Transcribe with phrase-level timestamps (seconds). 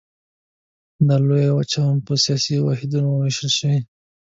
[1.07, 3.79] دا لویه وچه په سیاسي واحدونو ویشل شوې.